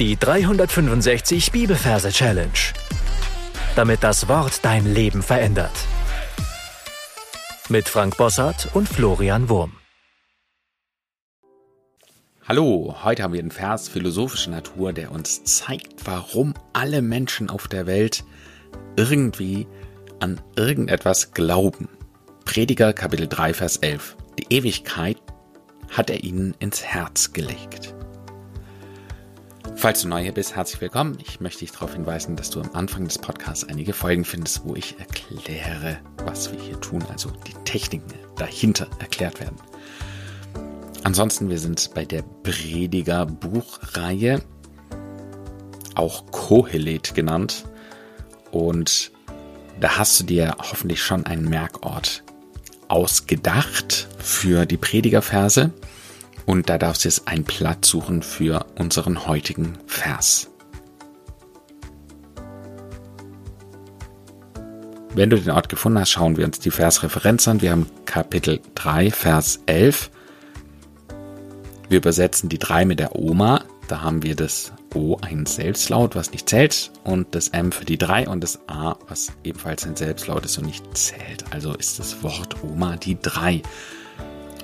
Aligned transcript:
Die 0.00 0.16
365 0.16 1.52
Bibelverse 1.52 2.10
Challenge. 2.10 2.50
Damit 3.76 4.02
das 4.02 4.26
Wort 4.26 4.64
dein 4.64 4.92
Leben 4.92 5.22
verändert. 5.22 5.70
Mit 7.68 7.88
Frank 7.88 8.16
Bossart 8.16 8.70
und 8.74 8.88
Florian 8.88 9.48
Wurm. 9.48 9.74
Hallo, 12.48 12.96
heute 13.04 13.22
haben 13.22 13.34
wir 13.34 13.38
einen 13.38 13.52
Vers 13.52 13.88
philosophischer 13.88 14.50
Natur, 14.50 14.92
der 14.92 15.12
uns 15.12 15.44
zeigt, 15.44 16.04
warum 16.06 16.54
alle 16.72 17.00
Menschen 17.00 17.48
auf 17.48 17.68
der 17.68 17.86
Welt 17.86 18.24
irgendwie 18.96 19.68
an 20.18 20.40
irgendetwas 20.56 21.34
glauben. 21.34 21.88
Prediger 22.44 22.94
Kapitel 22.94 23.28
3, 23.28 23.54
Vers 23.54 23.76
11. 23.76 24.16
Die 24.40 24.56
Ewigkeit 24.56 25.18
hat 25.88 26.10
er 26.10 26.24
ihnen 26.24 26.56
ins 26.58 26.82
Herz 26.82 27.32
gelegt. 27.32 27.93
Falls 29.84 30.00
du 30.00 30.08
neu 30.08 30.22
hier 30.22 30.32
bist, 30.32 30.56
herzlich 30.56 30.80
willkommen. 30.80 31.18
Ich 31.28 31.40
möchte 31.40 31.60
dich 31.60 31.72
darauf 31.72 31.92
hinweisen, 31.92 32.36
dass 32.36 32.48
du 32.48 32.58
am 32.58 32.70
Anfang 32.72 33.04
des 33.04 33.18
Podcasts 33.18 33.64
einige 33.64 33.92
Folgen 33.92 34.24
findest, 34.24 34.64
wo 34.64 34.74
ich 34.74 34.98
erkläre, 34.98 35.98
was 36.24 36.50
wir 36.50 36.58
hier 36.58 36.80
tun, 36.80 37.04
also 37.12 37.30
die 37.46 37.52
Techniken 37.66 38.14
dahinter 38.36 38.88
erklärt 38.98 39.40
werden. 39.40 39.56
Ansonsten, 41.02 41.50
wir 41.50 41.58
sind 41.58 41.90
bei 41.92 42.06
der 42.06 42.22
Prediger 42.22 43.26
Buchreihe, 43.26 44.40
auch 45.94 46.24
Kohelet 46.30 47.14
genannt. 47.14 47.66
Und 48.52 49.12
da 49.80 49.98
hast 49.98 50.18
du 50.18 50.24
dir 50.24 50.56
hoffentlich 50.60 51.02
schon 51.02 51.26
einen 51.26 51.46
Merkort 51.46 52.24
ausgedacht 52.88 54.08
für 54.16 54.64
die 54.64 54.78
Predigerverse. 54.78 55.74
Und 56.46 56.68
da 56.68 56.78
darfst 56.78 57.04
du 57.04 57.08
jetzt 57.08 57.26
einen 57.26 57.44
Platz 57.44 57.88
suchen 57.88 58.22
für 58.22 58.66
unseren 58.76 59.26
heutigen 59.26 59.78
Vers. 59.86 60.50
Wenn 65.14 65.30
du 65.30 65.40
den 65.40 65.52
Ort 65.52 65.68
gefunden 65.68 66.00
hast, 66.00 66.10
schauen 66.10 66.36
wir 66.36 66.44
uns 66.44 66.58
die 66.58 66.72
Versreferenz 66.72 67.46
an. 67.46 67.62
Wir 67.62 67.70
haben 67.70 67.86
Kapitel 68.04 68.60
3, 68.74 69.12
Vers 69.12 69.60
11. 69.66 70.10
Wir 71.88 71.98
übersetzen 71.98 72.48
die 72.48 72.58
3 72.58 72.84
mit 72.84 72.98
der 72.98 73.14
Oma. 73.14 73.64
Da 73.86 74.02
haben 74.02 74.24
wir 74.24 74.34
das 74.34 74.72
O 74.92 75.18
ein 75.20 75.46
Selbstlaut, 75.46 76.16
was 76.16 76.32
nicht 76.32 76.48
zählt, 76.48 76.90
und 77.04 77.34
das 77.34 77.48
M 77.48 77.70
für 77.70 77.84
die 77.84 77.98
3 77.98 78.28
und 78.28 78.42
das 78.42 78.58
A, 78.66 78.96
was 79.08 79.32
ebenfalls 79.44 79.86
ein 79.86 79.94
Selbstlaut 79.94 80.44
ist 80.44 80.58
und 80.58 80.66
nicht 80.66 80.84
zählt. 80.96 81.44
Also 81.50 81.74
ist 81.74 82.00
das 82.00 82.22
Wort 82.22 82.56
Oma 82.64 82.96
die 82.96 83.16
3. 83.20 83.62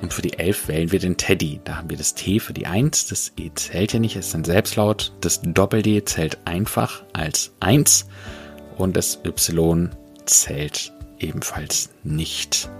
Und 0.02 0.14
für 0.14 0.22
die 0.22 0.38
11 0.38 0.68
wählen 0.68 0.92
wir 0.92 0.98
den 0.98 1.16
Teddy. 1.16 1.60
Da 1.64 1.76
haben 1.76 1.90
wir 1.90 1.96
das 1.96 2.14
T 2.14 2.40
für 2.40 2.54
die 2.54 2.66
1. 2.66 3.08
Das 3.08 3.32
E 3.36 3.50
zählt 3.54 3.92
ja 3.92 3.98
nicht, 3.98 4.16
ist 4.16 4.34
ein 4.34 4.44
Selbstlaut. 4.44 5.12
Das 5.20 5.40
Doppel-D 5.42 6.04
zählt 6.04 6.38
einfach 6.46 7.02
als 7.12 7.52
1. 7.60 8.06
Und 8.78 8.96
das 8.96 9.20
Y 9.24 9.90
zählt 10.24 10.92
ebenfalls 11.18 11.90
nicht. 12.02 12.70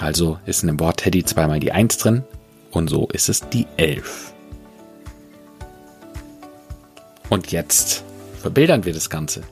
Also 0.00 0.38
ist 0.46 0.62
in 0.62 0.66
dem 0.68 0.80
Wort 0.80 0.98
Teddy 0.98 1.24
zweimal 1.24 1.60
die 1.60 1.72
1 1.72 1.98
drin. 1.98 2.24
Und 2.72 2.88
so 2.88 3.06
ist 3.12 3.28
es 3.28 3.48
die 3.50 3.66
11. 3.76 4.32
Und 7.28 7.52
jetzt 7.52 8.02
verbildern 8.40 8.84
wir 8.84 8.92
das 8.92 9.08
Ganze. 9.08 9.42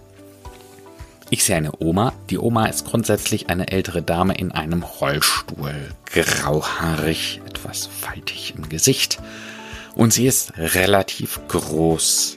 Ich 1.32 1.44
sehe 1.44 1.54
eine 1.54 1.70
Oma. 1.78 2.12
Die 2.28 2.38
Oma 2.38 2.66
ist 2.66 2.86
grundsätzlich 2.86 3.50
eine 3.50 3.70
ältere 3.70 4.02
Dame 4.02 4.34
in 4.34 4.50
einem 4.50 4.82
Rollstuhl. 4.82 5.94
Grauhaarig, 6.06 7.40
etwas 7.46 7.86
faltig 7.86 8.54
im 8.56 8.68
Gesicht. 8.68 9.20
Und 9.94 10.12
sie 10.12 10.26
ist 10.26 10.54
relativ 10.58 11.40
groß. 11.46 12.36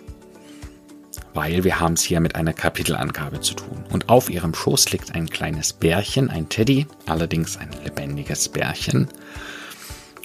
Weil 1.34 1.64
wir 1.64 1.80
haben 1.80 1.94
es 1.94 2.04
hier 2.04 2.20
mit 2.20 2.36
einer 2.36 2.54
Kapitelangabe 2.54 3.42
zu 3.42 3.56
tun. 3.56 3.84
Und 3.92 4.10
auf 4.10 4.30
ihrem 4.30 4.54
Schoß 4.54 4.92
liegt 4.92 5.16
ein 5.16 5.28
kleines 5.28 5.74
Bärchen, 5.74 6.30
ein 6.30 6.48
Teddy, 6.50 6.86
allerdings 7.08 7.58
ein 7.58 7.72
lebendiges 7.84 8.50
Bärchen. 8.50 9.08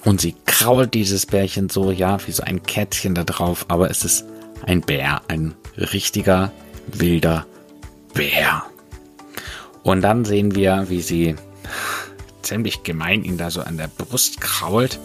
Und 0.04 0.20
sie 0.20 0.34
krault 0.44 0.92
dieses 0.92 1.24
Bärchen 1.24 1.70
so, 1.70 1.90
ja, 1.90 2.18
wie 2.26 2.32
so 2.32 2.42
ein 2.42 2.62
Kätzchen 2.62 3.14
da 3.14 3.24
drauf, 3.24 3.64
aber 3.68 3.90
es 3.90 4.04
ist 4.04 4.26
ein 4.66 4.82
Bär, 4.82 5.22
ein 5.28 5.54
richtiger, 5.78 6.52
wilder 6.92 7.46
Bär. 7.46 7.57
Und 9.82 10.02
dann 10.02 10.24
sehen 10.24 10.54
wir, 10.54 10.86
wie 10.88 11.00
sie 11.00 11.36
ziemlich 12.42 12.82
gemein 12.82 13.24
ihn 13.24 13.38
da 13.38 13.50
so 13.50 13.60
an 13.60 13.76
der 13.76 13.88
Brust 13.88 14.40
krault 14.40 14.98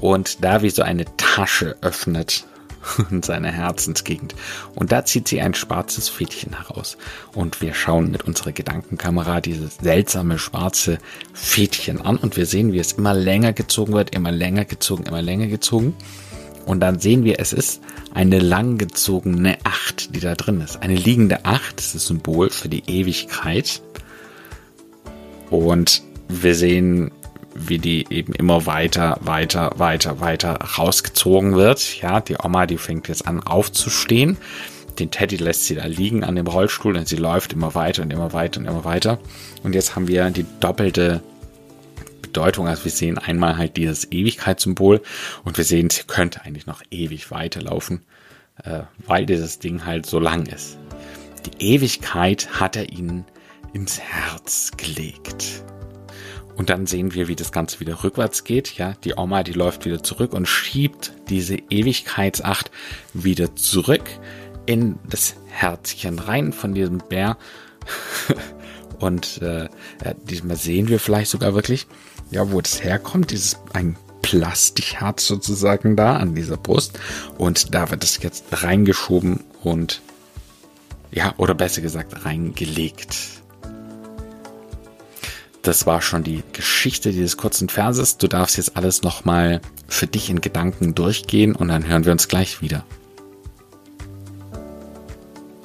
und 0.00 0.44
da 0.44 0.62
wie 0.62 0.70
so 0.70 0.82
eine 0.82 1.04
Tasche 1.16 1.76
öffnet 1.80 2.46
in 3.10 3.22
seiner 3.22 3.50
Herzensgegend. 3.50 4.34
Und 4.74 4.92
da 4.92 5.04
zieht 5.04 5.28
sie 5.28 5.40
ein 5.40 5.54
schwarzes 5.54 6.08
Fädchen 6.08 6.56
heraus. 6.56 6.96
Und 7.34 7.60
wir 7.60 7.74
schauen 7.74 8.10
mit 8.10 8.22
unserer 8.22 8.52
Gedankenkamera 8.52 9.40
dieses 9.40 9.76
seltsame 9.76 10.38
schwarze 10.38 10.98
Fädchen 11.32 12.00
an 12.00 12.16
und 12.16 12.36
wir 12.36 12.46
sehen, 12.46 12.72
wie 12.72 12.78
es 12.78 12.92
immer 12.92 13.14
länger 13.14 13.52
gezogen 13.52 13.92
wird, 13.92 14.14
immer 14.14 14.32
länger 14.32 14.64
gezogen, 14.64 15.04
immer 15.04 15.22
länger 15.22 15.46
gezogen. 15.46 15.94
Und 16.66 16.80
dann 16.80 16.98
sehen 16.98 17.24
wir, 17.24 17.38
es 17.40 17.52
ist 17.52 17.82
eine 18.14 18.38
langgezogene 18.38 19.58
Acht, 19.64 20.14
die 20.14 20.20
da 20.20 20.34
drin 20.34 20.60
ist. 20.60 20.82
Eine 20.82 20.96
liegende 20.96 21.44
Acht, 21.44 21.78
das 21.78 21.86
ist 21.86 21.94
das 21.94 22.06
Symbol 22.06 22.50
für 22.50 22.68
die 22.68 22.84
Ewigkeit. 22.86 23.82
Und 25.50 26.02
wir 26.28 26.54
sehen, 26.54 27.10
wie 27.54 27.78
die 27.78 28.06
eben 28.10 28.32
immer 28.32 28.66
weiter, 28.66 29.18
weiter, 29.20 29.72
weiter, 29.76 30.20
weiter 30.20 30.54
rausgezogen 30.78 31.54
wird. 31.54 32.00
Ja, 32.00 32.20
die 32.20 32.36
Oma, 32.42 32.66
die 32.66 32.78
fängt 32.78 33.08
jetzt 33.08 33.26
an 33.26 33.40
aufzustehen. 33.42 34.36
Den 34.98 35.10
Teddy 35.10 35.36
lässt 35.36 35.64
sie 35.64 35.74
da 35.74 35.86
liegen 35.86 36.24
an 36.24 36.36
dem 36.36 36.46
Rollstuhl 36.46 36.96
und 36.96 37.08
sie 37.08 37.16
läuft 37.16 37.52
immer 37.52 37.74
weiter 37.74 38.02
und 38.02 38.12
immer 38.12 38.32
weiter 38.32 38.60
und 38.60 38.66
immer 38.66 38.84
weiter. 38.84 39.18
Und 39.62 39.74
jetzt 39.74 39.96
haben 39.96 40.08
wir 40.08 40.30
die 40.30 40.46
doppelte 40.60 41.22
Bedeutung. 42.34 42.66
Also 42.66 42.84
wir 42.84 42.90
sehen 42.90 43.16
einmal 43.16 43.56
halt 43.56 43.76
dieses 43.76 44.10
Ewigkeitssymbol 44.10 45.00
und 45.44 45.56
wir 45.56 45.64
sehen, 45.64 45.88
sie 45.88 46.02
könnte 46.02 46.42
eigentlich 46.42 46.66
noch 46.66 46.82
ewig 46.90 47.30
weiterlaufen, 47.30 48.02
äh, 48.64 48.80
weil 48.98 49.24
dieses 49.24 49.60
Ding 49.60 49.86
halt 49.86 50.04
so 50.04 50.18
lang 50.18 50.46
ist. 50.46 50.76
Die 51.46 51.74
Ewigkeit 51.74 52.60
hat 52.60 52.74
er 52.74 52.90
ihnen 52.90 53.24
ins 53.72 54.00
Herz 54.00 54.72
gelegt. 54.76 55.62
Und 56.56 56.70
dann 56.70 56.86
sehen 56.86 57.14
wir, 57.14 57.28
wie 57.28 57.36
das 57.36 57.52
Ganze 57.52 57.78
wieder 57.80 58.02
rückwärts 58.02 58.42
geht. 58.42 58.76
Ja, 58.76 58.94
die 59.04 59.14
Oma, 59.16 59.44
die 59.44 59.52
läuft 59.52 59.84
wieder 59.84 60.02
zurück 60.02 60.32
und 60.32 60.46
schiebt 60.46 61.12
diese 61.28 61.56
Ewigkeitsacht 61.56 62.70
wieder 63.12 63.54
zurück 63.54 64.04
in 64.66 64.98
das 65.08 65.36
Herzchen 65.46 66.18
rein 66.18 66.52
von 66.52 66.74
diesem 66.74 66.98
Bär. 66.98 67.36
und 68.98 69.40
äh, 69.42 69.68
diesmal 70.28 70.56
sehen 70.56 70.88
wir 70.88 70.98
vielleicht 70.98 71.30
sogar 71.30 71.54
wirklich, 71.54 71.86
ja, 72.30 72.50
wo 72.50 72.60
das 72.60 72.82
herkommt, 72.82 73.30
dieses 73.30 73.58
ein 73.72 73.96
Plastikherz 74.22 75.26
sozusagen 75.26 75.96
da 75.96 76.16
an 76.16 76.34
dieser 76.34 76.56
Brust. 76.56 76.98
Und 77.36 77.74
da 77.74 77.90
wird 77.90 78.02
es 78.02 78.22
jetzt 78.22 78.46
reingeschoben 78.50 79.40
und 79.62 80.00
ja, 81.12 81.34
oder 81.36 81.54
besser 81.54 81.82
gesagt 81.82 82.24
reingelegt. 82.24 83.16
Das 85.62 85.86
war 85.86 86.02
schon 86.02 86.24
die 86.24 86.42
Geschichte 86.52 87.12
dieses 87.12 87.36
kurzen 87.36 87.68
Verses. 87.68 88.18
Du 88.18 88.28
darfst 88.28 88.56
jetzt 88.56 88.76
alles 88.76 89.02
nochmal 89.02 89.60
für 89.88 90.06
dich 90.06 90.28
in 90.28 90.40
Gedanken 90.40 90.94
durchgehen 90.94 91.54
und 91.54 91.68
dann 91.68 91.86
hören 91.86 92.04
wir 92.04 92.12
uns 92.12 92.28
gleich 92.28 92.60
wieder. 92.60 92.84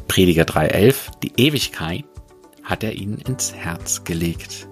Prediger 0.07 0.43
3.11 0.43 0.95
Die 1.23 1.33
Ewigkeit 1.37 2.05
hat 2.63 2.83
er 2.83 2.93
ihnen 2.93 3.17
ins 3.17 3.53
Herz 3.53 4.03
gelegt. 4.03 4.67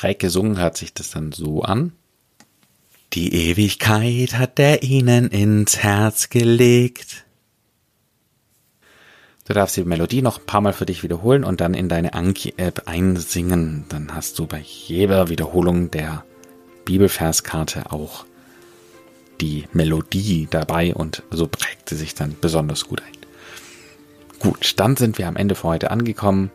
Schräg 0.00 0.18
gesungen 0.18 0.58
hört 0.58 0.78
sich 0.78 0.94
das 0.94 1.10
dann 1.10 1.30
so 1.32 1.60
an. 1.62 1.92
Die 3.12 3.34
Ewigkeit 3.50 4.38
hat 4.38 4.58
er 4.58 4.82
ihnen 4.82 5.28
ins 5.28 5.76
Herz 5.76 6.30
gelegt. 6.30 7.26
Du 9.44 9.52
darfst 9.52 9.76
die 9.76 9.84
Melodie 9.84 10.22
noch 10.22 10.38
ein 10.38 10.46
paar 10.46 10.62
Mal 10.62 10.72
für 10.72 10.86
dich 10.86 11.02
wiederholen 11.02 11.44
und 11.44 11.60
dann 11.60 11.74
in 11.74 11.90
deine 11.90 12.14
Anki-App 12.14 12.84
einsingen. 12.86 13.84
Dann 13.90 14.14
hast 14.14 14.38
du 14.38 14.46
bei 14.46 14.60
jeder 14.60 15.28
Wiederholung 15.28 15.90
der 15.90 16.24
Bibelverskarte 16.86 17.92
auch 17.92 18.24
die 19.42 19.64
Melodie 19.74 20.48
dabei 20.50 20.94
und 20.94 21.24
so 21.30 21.46
prägt 21.46 21.90
sie 21.90 21.96
sich 21.96 22.14
dann 22.14 22.36
besonders 22.40 22.86
gut 22.86 23.02
ein. 23.02 23.18
Gut, 24.38 24.72
dann 24.76 24.96
sind 24.96 25.18
wir 25.18 25.28
am 25.28 25.36
Ende 25.36 25.56
für 25.56 25.68
heute 25.68 25.90
angekommen. 25.90 26.50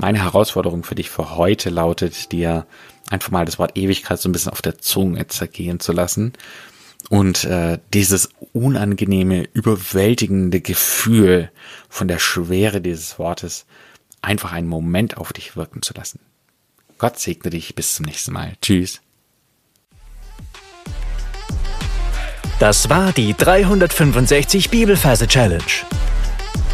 Meine 0.00 0.22
Herausforderung 0.22 0.82
für 0.82 0.94
dich 0.94 1.10
für 1.10 1.36
heute 1.36 1.68
lautet, 1.68 2.32
dir 2.32 2.66
einfach 3.10 3.30
mal 3.30 3.44
das 3.44 3.58
Wort 3.58 3.76
Ewigkeit 3.76 4.18
so 4.18 4.30
ein 4.30 4.32
bisschen 4.32 4.50
auf 4.50 4.62
der 4.62 4.78
Zunge 4.78 5.26
zergehen 5.26 5.78
zu 5.78 5.92
lassen 5.92 6.32
und 7.10 7.44
äh, 7.44 7.78
dieses 7.92 8.30
unangenehme, 8.54 9.46
überwältigende 9.52 10.62
Gefühl 10.62 11.50
von 11.90 12.08
der 12.08 12.18
Schwere 12.18 12.80
dieses 12.80 13.18
Wortes 13.18 13.66
einfach 14.22 14.52
einen 14.52 14.68
Moment 14.68 15.18
auf 15.18 15.34
dich 15.34 15.54
wirken 15.54 15.82
zu 15.82 15.92
lassen. 15.92 16.20
Gott 16.96 17.18
segne 17.18 17.50
dich, 17.50 17.74
bis 17.74 17.94
zum 17.94 18.06
nächsten 18.06 18.32
Mal. 18.32 18.54
Tschüss. 18.62 19.02
Das 22.58 22.88
war 22.88 23.12
die 23.12 23.34
365 23.36 24.70
Bibelferse 24.70 25.26
Challenge. 25.26 25.62